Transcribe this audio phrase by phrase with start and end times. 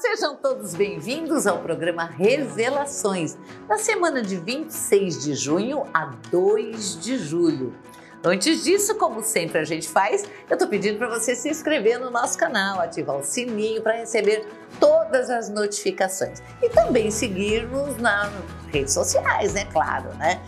[0.00, 3.36] Sejam todos bem-vindos ao programa Revelações,
[3.68, 7.72] da semana de 26 de junho a 2 de julho.
[8.24, 12.10] Antes disso, como sempre a gente faz, eu tô pedindo para você se inscrever no
[12.10, 14.46] nosso canal, ativar o sininho para receber
[14.80, 18.32] todas as notificações e também seguir-nos nas
[18.72, 19.64] redes sociais, né?
[19.66, 20.40] Claro, né?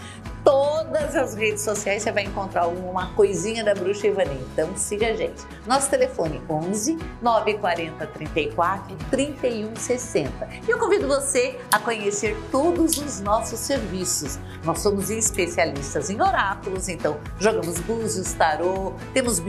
[0.46, 4.38] Todas as redes sociais você vai encontrar uma coisinha da Bruxa Ivani.
[4.52, 5.44] Então siga a gente.
[5.66, 10.48] Nosso telefone 11 940 34 31 60.
[10.68, 14.38] E eu convido você a conhecer todos os nossos serviços.
[14.62, 19.40] Nós somos especialistas em oráculos, então jogamos búzios, tarô, temos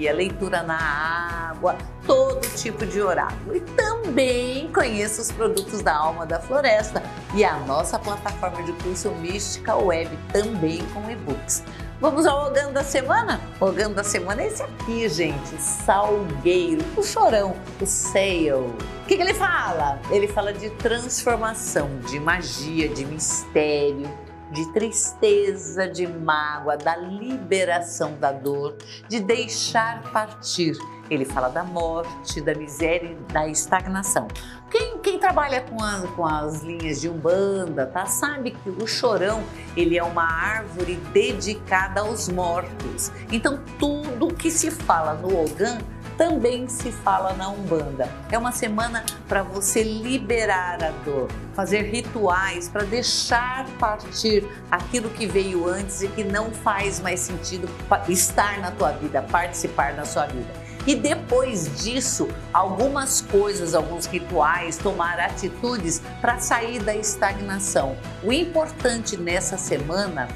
[0.00, 3.56] biosomaterapia, leitura na água, todo tipo de oráculo.
[3.56, 7.02] E também conheça os produtos da Alma da Floresta
[7.34, 11.62] e a nossa plataforma de curso Mística Web, também com e-books.
[12.00, 13.38] Vamos ao Ogando da Semana?
[13.60, 18.52] O Ogando da Semana é esse aqui, gente, Salgueiro, o chorão, o Sale.
[18.52, 20.00] O que, que ele fala?
[20.10, 24.08] Ele fala de transformação, de magia, de mistério,
[24.50, 28.76] de tristeza, de mágoa, da liberação da dor,
[29.08, 30.76] de deixar partir.
[31.08, 34.28] Ele fala da morte, da miséria e da estagnação.
[34.70, 38.06] Quem, quem trabalha com, a, com as linhas de Umbanda, tá?
[38.06, 39.42] Sabe que o chorão,
[39.76, 43.10] ele é uma árvore dedicada aos mortos.
[43.32, 45.78] Então, tudo que se fala no Ogã
[46.20, 48.06] também se fala na Umbanda.
[48.30, 55.26] É uma semana para você liberar a dor, fazer rituais para deixar partir aquilo que
[55.26, 57.66] veio antes e que não faz mais sentido
[58.06, 60.52] estar na tua vida, participar da sua vida.
[60.86, 67.96] E depois disso, algumas coisas, alguns rituais, tomar atitudes para sair da estagnação.
[68.22, 70.28] O importante nessa semana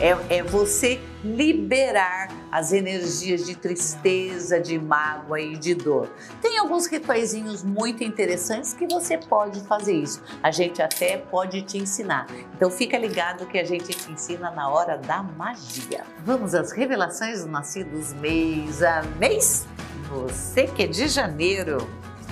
[0.00, 6.08] é, é você liberar as energias de tristeza, de mágoa e de dor.
[6.40, 10.22] Tem alguns rituaizinhos muito interessantes que você pode fazer isso.
[10.42, 12.26] A gente até pode te ensinar.
[12.54, 16.04] Então fica ligado que a gente te ensina na hora da magia.
[16.24, 19.66] Vamos às revelações dos nascidos mês a mês?
[20.08, 21.86] Você que é de janeiro,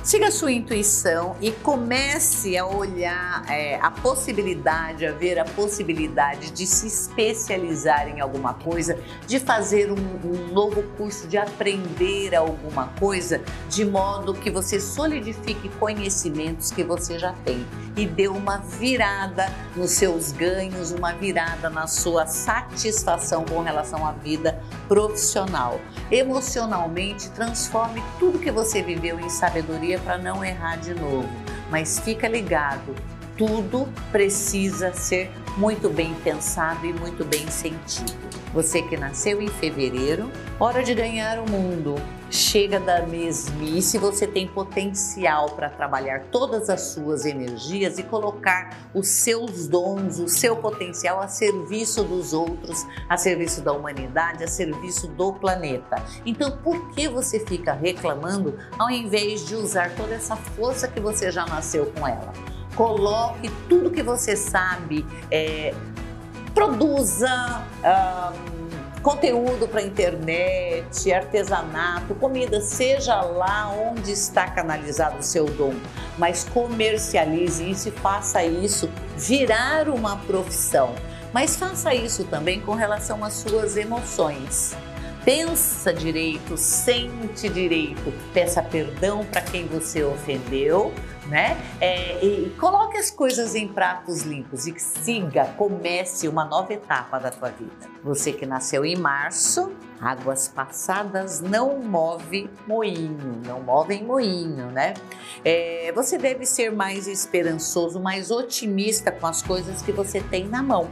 [0.06, 6.52] Siga a sua intuição e comece a olhar é, a possibilidade, a ver a possibilidade
[6.52, 12.86] de se especializar em alguma coisa, de fazer um, um novo curso, de aprender alguma
[13.00, 17.66] coisa, de modo que você solidifique conhecimentos que você já tem
[17.96, 24.12] e dê uma virada nos seus ganhos, uma virada na sua satisfação com relação à
[24.12, 25.80] vida profissional.
[26.12, 31.28] Emocionalmente, transforme tudo que você viveu em sabedoria para não errar de novo.
[31.70, 32.94] Mas fica ligado,
[33.36, 38.35] tudo precisa ser muito bem pensado e muito bem sentido.
[38.56, 41.94] Você que nasceu em fevereiro, hora de ganhar o mundo.
[42.30, 49.08] Chega da mesmice, você tem potencial para trabalhar todas as suas energias e colocar os
[49.08, 55.06] seus dons, o seu potencial a serviço dos outros, a serviço da humanidade, a serviço
[55.06, 56.02] do planeta.
[56.24, 61.30] Então, por que você fica reclamando ao invés de usar toda essa força que você
[61.30, 62.32] já nasceu com ela?
[62.74, 65.74] Coloque tudo que você sabe, é,
[66.56, 67.62] produza.
[67.84, 68.66] Um,
[69.02, 75.74] conteúdo para internet, artesanato, comida, seja lá onde está canalizado o seu dom,
[76.18, 80.92] mas comercialize isso e faça isso virar uma profissão.
[81.32, 84.76] Mas faça isso também com relação às suas emoções.
[85.26, 90.94] Pensa direito, sente direito, peça perdão para quem você ofendeu,
[91.26, 91.60] né?
[91.80, 97.32] É, e coloque as coisas em pratos limpos e siga, comece uma nova etapa da
[97.32, 97.90] tua vida.
[98.04, 104.94] Você que nasceu em março, águas passadas não move moinho, não movem moinho, né?
[105.44, 110.62] É, você deve ser mais esperançoso, mais otimista com as coisas que você tem na
[110.62, 110.88] mão.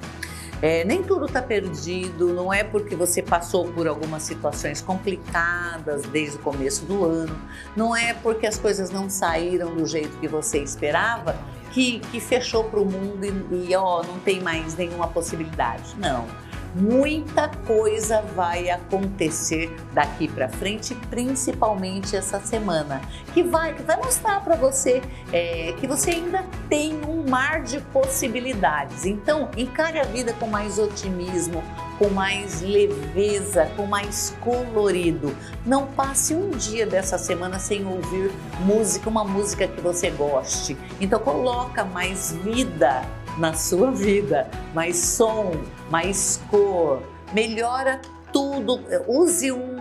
[0.63, 6.37] É, nem tudo está perdido, não é porque você passou por algumas situações complicadas desde
[6.37, 7.37] o começo do ano,
[7.77, 11.37] não é porque as coisas não saíram do jeito que você esperava
[11.73, 15.95] que, que fechou para o mundo e, e ó, não tem mais nenhuma possibilidade.
[15.99, 16.27] Não
[16.75, 23.01] muita coisa vai acontecer daqui para frente, principalmente essa semana,
[23.33, 25.01] que vai, que vai mostrar para você
[25.33, 29.07] é, que você ainda tem um mar de possibilidades.
[29.07, 31.63] Então, encare a vida com mais otimismo,
[31.99, 35.35] com mais leveza, com mais colorido.
[35.65, 40.77] Não passe um dia dessa semana sem ouvir música, uma música que você goste.
[41.01, 43.03] Então, coloca mais vida
[43.39, 45.53] na sua vida, mais som,
[45.91, 47.03] mais cor,
[47.33, 48.01] melhora
[48.33, 48.81] tudo.
[49.07, 49.77] Use um,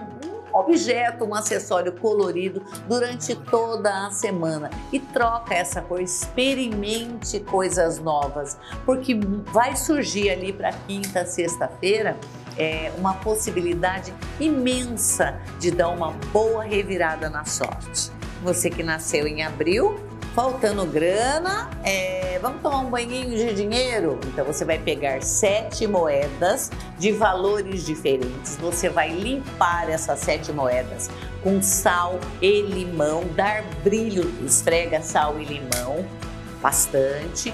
[0.53, 8.57] objeto, um acessório colorido durante toda a semana e troca essa cor, experimente coisas novas,
[8.85, 9.15] porque
[9.51, 12.17] vai surgir ali para quinta, sexta-feira
[12.57, 18.11] é, uma possibilidade imensa de dar uma boa revirada na sorte.
[18.43, 19.95] Você que nasceu em abril,
[20.33, 24.19] faltando grana, é, vamos tomar um banhinho de dinheiro?
[24.27, 28.57] Então você vai pegar sete moedas de valores diferentes.
[28.57, 31.09] Você vai limpar essas sete moedas
[31.43, 36.05] com sal e limão, dar brilho, esfrega sal e limão
[36.61, 37.53] bastante,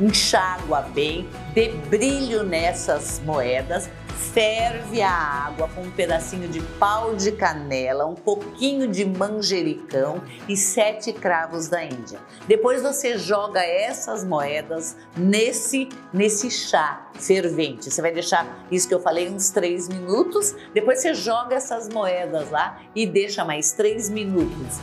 [0.00, 3.88] enxágua bem, dê brilho nessas moedas
[4.20, 10.56] ferve a água com um pedacinho de pau de canela, um pouquinho de manjericão e
[10.56, 12.20] sete cravos da Índia.
[12.46, 17.90] Depois você joga essas moedas nesse, nesse chá fervente.
[17.90, 20.54] Você vai deixar isso que eu falei uns três minutos.
[20.74, 24.78] Depois você joga essas moedas lá e deixa mais três minutos.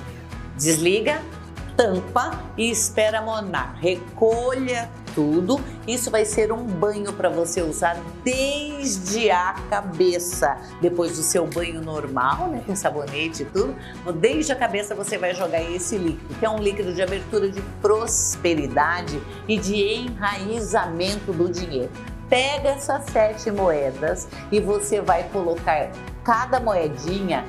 [0.58, 1.22] Desliga,
[1.78, 3.76] tampa e espera monar.
[3.80, 5.60] Recolha tudo.
[5.88, 10.56] Isso vai ser um banho para você usar desde a cabeça.
[10.80, 13.76] Depois do seu banho normal, né, com sabonete e tudo,
[14.20, 17.60] desde a cabeça você vai jogar esse líquido, que é um líquido de abertura de
[17.82, 21.90] prosperidade e de enraizamento do dinheiro.
[22.30, 25.90] Pega essas sete moedas e você vai colocar
[26.24, 27.44] cada moedinha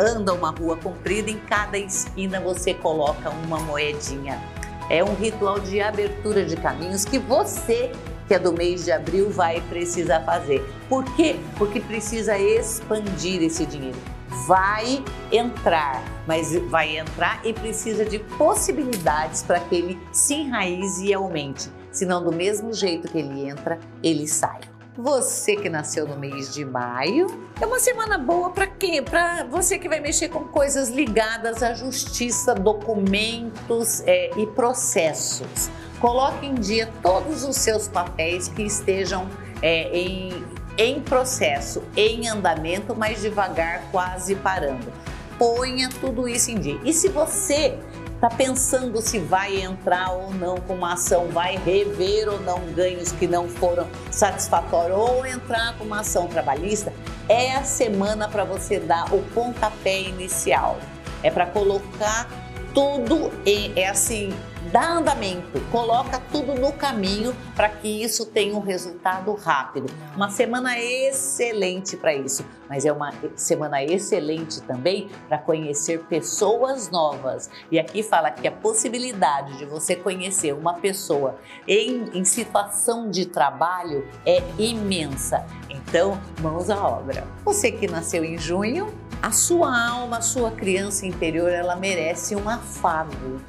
[0.00, 4.40] anda uma rua comprida, em cada esquina você coloca uma moedinha.
[4.88, 7.92] É um ritual de abertura de caminhos que você
[8.26, 10.64] que é do mês de abril vai precisar fazer.
[10.88, 11.36] Por quê?
[11.56, 13.98] Porque precisa expandir esse dinheiro.
[14.46, 21.14] Vai entrar, mas vai entrar e precisa de possibilidades para que ele se enraize e
[21.14, 21.70] aumente.
[21.90, 24.60] Senão, do mesmo jeito que ele entra, ele sai.
[24.98, 27.26] Você que nasceu no mês de maio,
[27.60, 29.02] é uma semana boa para quê?
[29.02, 35.68] Para você que vai mexer com coisas ligadas à justiça, documentos é, e processos.
[36.00, 39.28] Coloque em dia todos os seus papéis que estejam
[39.60, 40.42] é, em,
[40.78, 44.90] em processo, em andamento, mas devagar, quase parando.
[45.38, 46.80] Ponha tudo isso em dia.
[46.82, 47.78] E se você
[48.16, 53.12] está pensando se vai entrar ou não com uma ação, vai rever ou não ganhos
[53.12, 56.92] que não foram satisfatórios ou entrar com uma ação trabalhista,
[57.28, 60.78] é a semana para você dar o pontapé inicial.
[61.22, 62.28] É para colocar
[62.72, 64.32] tudo em, é assim,
[64.72, 69.92] dá andamento, coloca tudo no caminho para que isso tenha um resultado rápido.
[70.14, 77.50] Uma semana excelente para isso, mas é uma semana excelente também para conhecer pessoas novas.
[77.70, 81.36] E aqui fala que a possibilidade de você conhecer uma pessoa
[81.66, 85.46] em, em situação de trabalho é imensa.
[85.68, 87.26] Então, mãos à obra.
[87.44, 88.92] Você que nasceu em junho,
[89.22, 93.40] a sua alma, a sua criança interior, ela merece um afago.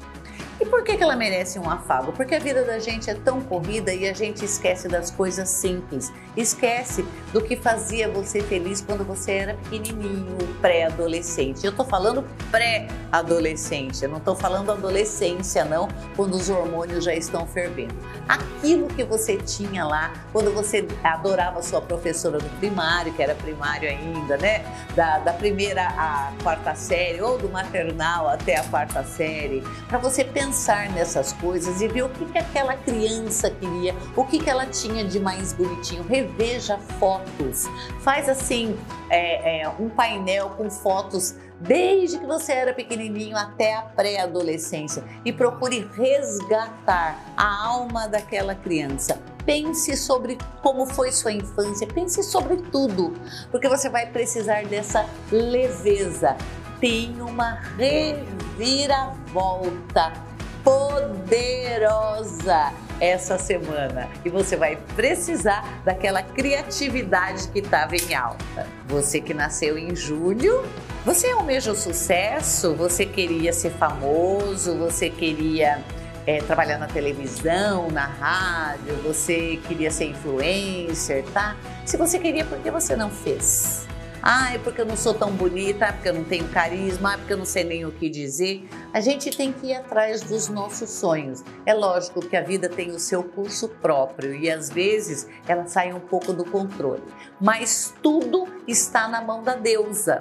[0.60, 2.12] E por que, que ela merece um afago?
[2.12, 6.12] Porque a vida da gente é tão corrida e a gente esquece das coisas simples.
[6.36, 11.64] Esquece do que fazia você feliz quando você era pequenininho, pré-adolescente.
[11.64, 17.46] Eu tô falando pré-adolescente, eu não tô falando adolescência, não, quando os hormônios já estão
[17.46, 17.94] fervendo.
[18.28, 23.88] Aquilo que você tinha lá, quando você adorava sua professora do primário, que era primário
[23.88, 24.64] ainda, né?
[24.96, 30.24] Da, da primeira à quarta série, ou do maternal até a quarta série, para você
[30.24, 34.48] pensar pensar nessas coisas e ver o que, que aquela criança queria, o que, que
[34.48, 36.02] ela tinha de mais bonitinho.
[36.04, 37.66] Reveja fotos,
[38.00, 38.74] faz assim
[39.10, 45.34] é, é, um painel com fotos desde que você era pequenininho até a pré-adolescência e
[45.34, 49.20] procure resgatar a alma daquela criança.
[49.44, 53.12] Pense sobre como foi sua infância, pense sobre tudo,
[53.50, 56.38] porque você vai precisar dessa leveza.
[56.80, 60.27] Tem uma reviravolta
[60.64, 68.66] poderosa essa semana e você vai precisar daquela criatividade que estava em alta.
[68.88, 70.64] Você que nasceu em julho,
[71.04, 75.82] você almeja o sucesso, você queria ser famoso, você queria
[76.26, 81.56] é, trabalhar na televisão, na rádio, você queria ser influencer, tá?
[81.86, 83.86] Se você queria, por que você não fez?
[84.22, 87.16] Ah, é porque eu não sou tão bonita, é porque eu não tenho carisma, é
[87.16, 88.68] porque eu não sei nem o que dizer.
[88.92, 91.44] A gente tem que ir atrás dos nossos sonhos.
[91.66, 95.92] É lógico que a vida tem o seu curso próprio e às vezes ela sai
[95.92, 97.02] um pouco do controle,
[97.38, 100.18] mas tudo está na mão da deusa.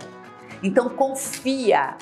[0.62, 1.96] Então confia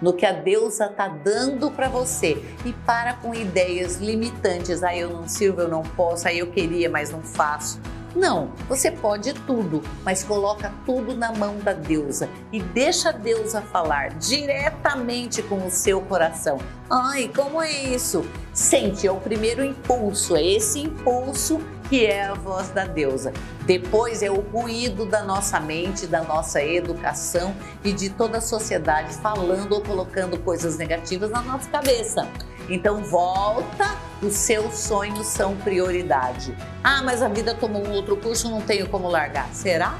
[0.00, 4.82] no que a deusa está dando para você e para com ideias limitantes.
[4.82, 7.80] Ah, eu não sirvo, eu não posso, aí ah, eu queria, mas não faço
[8.14, 13.62] Não, você pode tudo, mas coloca tudo na mão da deusa e deixa a deusa
[13.62, 16.58] falar diretamente com o seu coração.
[16.90, 18.24] Ai, como é isso?
[18.52, 23.32] Sente, é o primeiro impulso, é esse impulso que é a voz da deusa.
[23.66, 27.54] Depois é o ruído da nossa mente, da nossa educação
[27.84, 32.26] e de toda a sociedade falando ou colocando coisas negativas na nossa cabeça.
[32.68, 36.56] Então volta, os seus sonhos são prioridade.
[36.82, 39.48] Ah, mas a vida tomou um outro curso, não tenho como largar.
[39.52, 39.98] Será?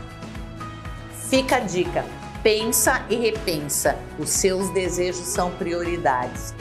[1.28, 2.04] Fica a dica.
[2.42, 3.98] Pensa e repensa.
[4.18, 6.54] Os seus desejos são prioridades.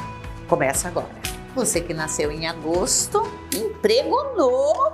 [0.47, 1.20] Começa agora.
[1.53, 3.21] Você que nasceu em agosto,
[3.53, 4.91] emprego novo!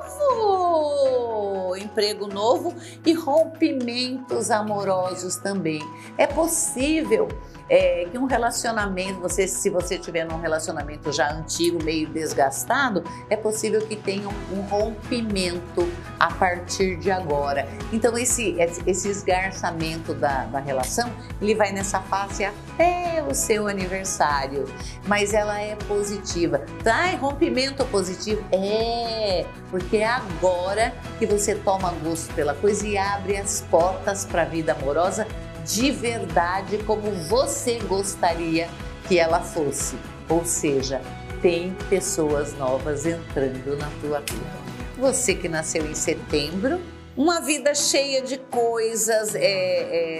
[1.78, 2.74] Emprego novo
[3.06, 5.80] e rompimentos amorosos também.
[6.18, 7.28] É possível
[7.70, 13.36] é, que um relacionamento, você, se você tiver num relacionamento já antigo, meio desgastado, é
[13.36, 15.88] possível que tenha um rompimento
[16.19, 17.67] a partir de agora.
[17.91, 18.55] Então esse,
[18.86, 24.65] esse esgarçamento da, da relação, ele vai nessa fase até o seu aniversário,
[25.05, 26.62] mas ela é positiva.
[26.83, 28.43] Tá, é rompimento positivo?
[28.51, 34.43] É, porque é agora que você toma gosto pela coisa e abre as portas para
[34.43, 35.27] a vida amorosa
[35.65, 38.69] de verdade como você gostaria
[39.07, 39.97] que ela fosse.
[40.29, 41.01] Ou seja,
[41.41, 44.66] tem pessoas novas entrando na tua vida.
[44.98, 46.82] Você que nasceu em setembro,
[47.16, 49.42] uma vida cheia de coisas, é,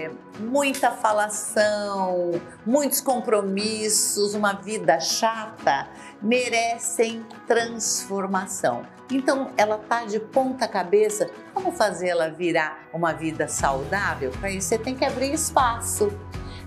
[0.06, 5.88] é, muita falação, muitos compromissos, uma vida chata,
[6.22, 8.82] merecem transformação.
[9.10, 11.28] Então, ela tá de ponta cabeça.
[11.54, 14.30] Como fazer ela virar uma vida saudável?
[14.38, 16.12] Para isso, você tem que abrir espaço.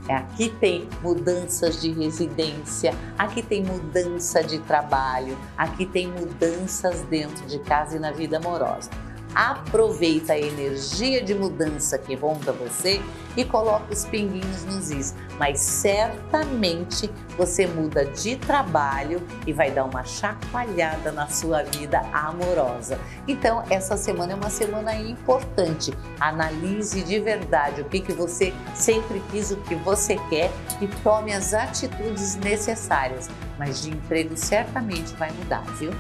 [0.08, 7.46] É, aqui tem mudanças de residência, aqui tem mudança de trabalho, aqui tem mudanças dentro
[7.46, 8.90] de casa e na vida amorosa.
[9.34, 13.02] Aproveita a energia de mudança que ronda você
[13.38, 15.16] e coloca os pinguinhos nos is.
[15.40, 23.00] Mas certamente você muda de trabalho e vai dar uma chacoalhada na sua vida amorosa.
[23.28, 25.94] Então, essa semana é uma semana importante.
[26.20, 31.34] Analise de verdade o que, que você sempre quis, o que você quer e tome
[31.34, 33.30] as atitudes necessárias.
[33.58, 35.92] Mas de emprego certamente vai mudar, viu?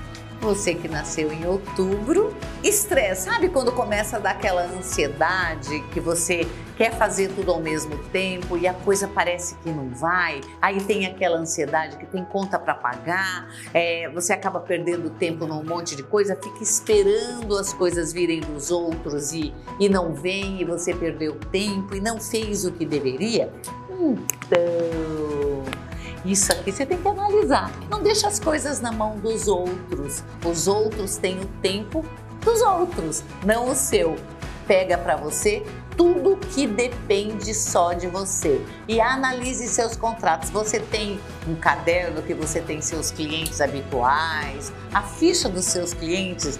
[0.41, 6.47] Você que nasceu em outubro, estresse, sabe quando começa a dar aquela ansiedade que você
[6.75, 11.05] quer fazer tudo ao mesmo tempo e a coisa parece que não vai, aí tem
[11.05, 16.01] aquela ansiedade que tem conta para pagar, é, você acaba perdendo tempo num monte de
[16.01, 21.35] coisa, fica esperando as coisas virem dos outros e, e não vem, e você perdeu
[21.51, 23.53] tempo e não fez o que deveria.
[23.91, 25.50] Então
[26.23, 27.71] isso aqui você tem que analisar.
[27.89, 30.23] Não deixa as coisas na mão dos outros.
[30.45, 32.05] Os outros têm o tempo
[32.43, 34.15] dos outros, não o seu.
[34.67, 35.65] Pega para você
[35.97, 40.49] tudo que depende só de você e analise seus contratos.
[40.51, 46.59] Você tem um caderno que você tem seus clientes habituais, a ficha dos seus clientes,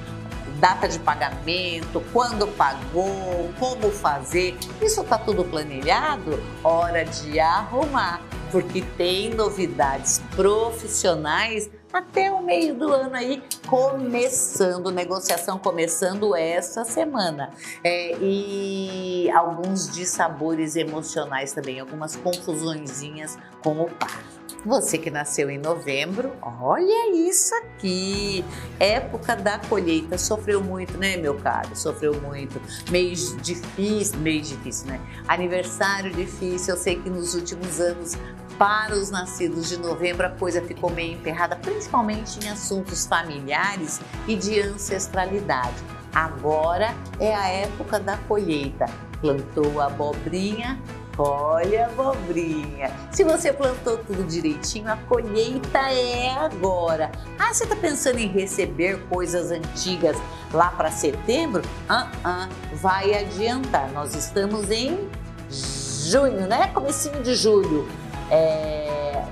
[0.60, 4.58] data de pagamento, quando pagou, como fazer.
[4.82, 6.42] Isso está tudo planilhado?
[6.64, 15.58] Hora de arrumar porque tem novidades profissionais até o meio do ano aí, começando, negociação
[15.58, 17.50] começando essa semana.
[17.84, 24.31] É, e alguns dissabores emocionais também, algumas confusõezinhas com o par.
[24.64, 28.46] Você que nasceu em novembro, olha isso aqui!
[28.80, 31.76] Época da colheita, sofreu muito, né, meu caro?
[31.76, 32.62] Sofreu muito.
[32.92, 35.02] Mês difícil, mês difícil, né?
[35.28, 36.76] Aniversário difícil.
[36.76, 38.16] Eu sei que nos últimos anos
[38.60, 44.36] para os nascidos de novembro, a coisa ficou meio emperrada, principalmente em assuntos familiares e
[44.36, 45.74] de ancestralidade.
[46.14, 48.86] Agora é a época da colheita.
[49.20, 50.80] Plantou a abobrinha,
[51.18, 52.92] Olha, abobrinha.
[53.12, 57.12] Se você plantou tudo direitinho, a colheita é agora.
[57.38, 60.18] Ah, você está pensando em receber coisas antigas
[60.54, 61.62] lá para setembro?
[61.90, 63.92] Ah, ah, vai adiantar.
[63.92, 65.10] Nós estamos em
[65.50, 66.68] junho, né?
[66.74, 67.88] Comecinho de julho
[68.32, 68.81] é,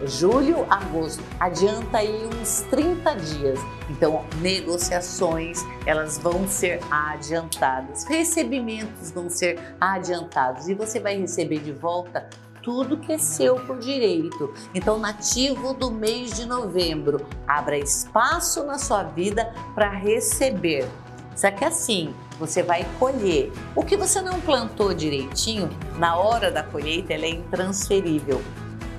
[0.05, 3.59] julho, agosto, adianta aí uns 30 dias.
[3.89, 11.71] Então, negociações, elas vão ser adiantadas, recebimentos vão ser adiantados e você vai receber de
[11.71, 12.29] volta
[12.61, 14.53] tudo que é seu por direito.
[14.73, 20.87] Então, nativo do mês de novembro, abra espaço na sua vida para receber.
[21.35, 23.51] Só que assim, você vai colher.
[23.75, 28.41] O que você não plantou direitinho, na hora da colheita, ele é intransferível.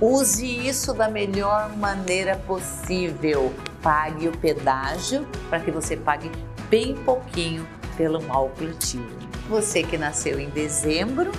[0.01, 3.53] Use isso da melhor maneira possível.
[3.83, 6.31] Pague o pedágio para que você pague
[6.71, 9.05] bem pouquinho pelo mau plantio.
[9.47, 11.31] Você que nasceu em dezembro,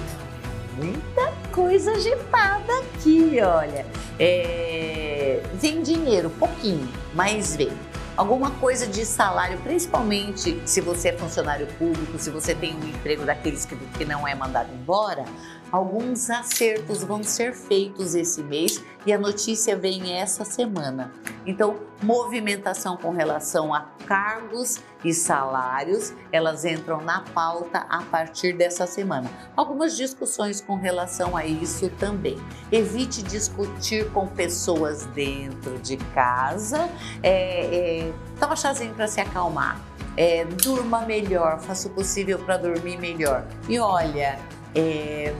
[0.76, 3.85] muita coisa agitada aqui, olha.
[4.16, 5.42] É...
[5.54, 7.73] Vem dinheiro, pouquinho, mas vem
[8.16, 13.25] alguma coisa de salário, principalmente se você é funcionário público, se você tem um emprego
[13.25, 15.25] daqueles que, que não é mandado embora,
[15.73, 21.11] alguns acertos vão ser feitos esse mês e a notícia vem essa semana.
[21.47, 28.87] Então, movimentação com relação a cargos e salários, elas entram na pauta a partir dessa
[28.87, 29.29] semana.
[29.57, 32.38] Algumas discussões com relação a isso também.
[32.71, 36.88] Evite discutir com pessoas dentro de casa.
[37.23, 39.81] É, é, toma chazinho para se acalmar.
[40.17, 43.47] É, durma melhor, faça o possível para dormir melhor.
[43.67, 44.38] E olha,
[44.75, 45.35] é,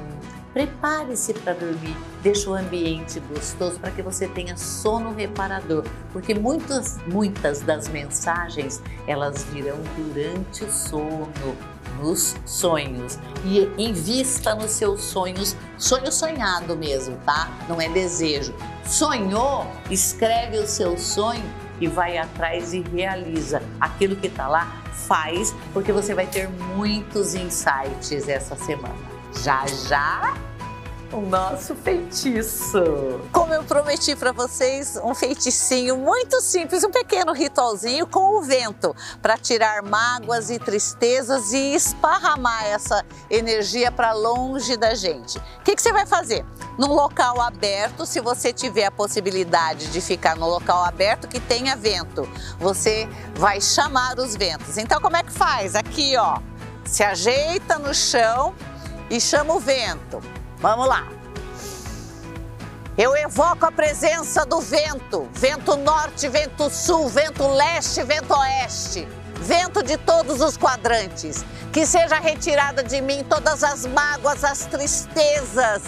[0.53, 5.83] Prepare-se para dormir, deixe o ambiente gostoso para que você tenha sono reparador,
[6.13, 11.57] porque muitas, muitas das mensagens elas virão durante o sono,
[11.99, 13.19] nos sonhos.
[13.47, 17.49] E invista nos seus sonhos, sonho sonhado mesmo, tá?
[17.67, 18.55] Não é desejo.
[18.85, 19.67] Sonhou?
[19.91, 21.45] Escreve o seu sonho
[21.81, 24.83] e vai atrás e realiza aquilo que está lá.
[24.93, 30.35] Faz, porque você vai ter muitos insights essa semana já já
[31.12, 33.21] o nosso feitiço.
[33.31, 38.97] Como eu prometi para vocês, um feiticinho muito simples, um pequeno ritualzinho com o vento
[39.21, 45.39] para tirar mágoas e tristezas e esparramar essa energia para longe da gente.
[45.39, 46.45] O que, que você vai fazer?
[46.79, 51.77] Num local aberto, se você tiver a possibilidade de ficar no local aberto que tenha
[51.77, 52.27] vento,
[52.59, 54.79] você vai chamar os ventos.
[54.79, 55.75] Então, como é que faz?
[55.75, 56.39] Aqui, ó,
[56.85, 58.55] se ajeita no chão
[59.12, 60.23] e chama o vento.
[60.57, 61.07] Vamos lá.
[62.97, 69.83] Eu evoco a presença do vento, vento norte, vento sul, vento leste, vento oeste, vento
[69.83, 71.45] de todos os quadrantes.
[71.71, 75.83] Que seja retirada de mim todas as mágoas, as tristezas,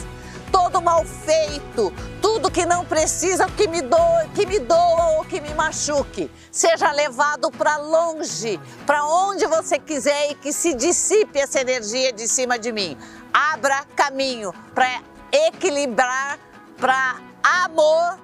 [0.55, 1.93] todo mal feito,
[2.23, 6.93] tudo que não precisa que me doa, que me doa ou que me machuque, seja
[6.93, 12.57] levado para longe, para onde você quiser e que se dissipe essa energia de cima
[12.57, 12.97] de mim.
[13.33, 15.03] Abra caminho para
[15.33, 16.39] equilibrar,
[16.77, 18.17] para amor,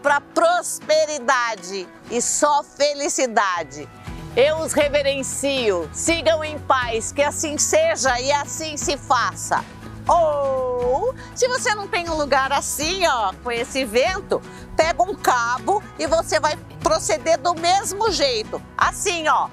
[0.00, 3.88] para prosperidade e só felicidade.
[4.36, 9.64] Eu os reverencio, sigam em paz, que assim seja e assim se faça.
[10.08, 14.42] Ou, se você não tem um lugar assim, ó, com esse vento,
[14.76, 18.60] pega um cabo e você vai proceder do mesmo jeito.
[18.76, 19.48] Assim, ó.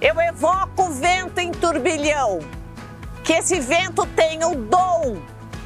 [0.00, 2.38] Eu evoco vento em turbilhão.
[3.24, 5.20] Que esse vento tenha o dom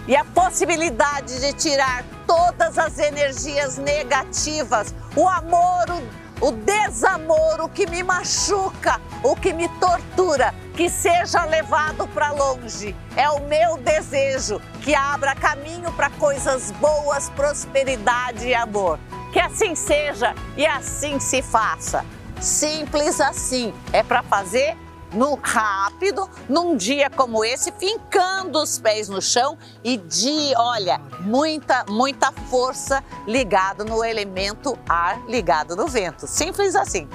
[0.08, 7.68] e a possibilidade de tirar todas as energias negativas, o amor, o o desamor, o
[7.68, 12.96] que me machuca, o que me tortura, que seja levado para longe.
[13.16, 18.98] É o meu desejo que abra caminho para coisas boas, prosperidade e amor.
[19.32, 22.04] Que assim seja e assim se faça.
[22.40, 23.72] Simples assim.
[23.92, 24.76] É para fazer
[25.12, 31.84] no rápido, num dia como esse, fincando os pés no chão e de, olha, muita,
[31.88, 36.26] muita força ligado no elemento ar, ligado no vento.
[36.26, 37.08] Simples assim.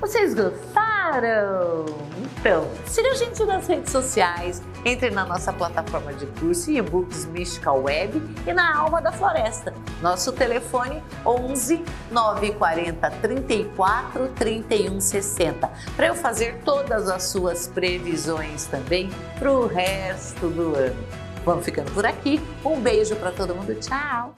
[0.00, 0.91] Vocês gostaram?
[2.38, 7.24] Então, siga a gente nas redes sociais, entre na nossa plataforma de curso e e-books
[7.26, 9.74] Mystical Web e na Alma da Floresta.
[10.00, 19.10] Nosso telefone 11 940 34 31 60 para eu fazer todas as suas previsões também
[19.38, 21.22] para o resto do ano.
[21.44, 22.40] Vamos ficando por aqui.
[22.64, 23.74] Um beijo para todo mundo.
[23.74, 24.30] Tchau!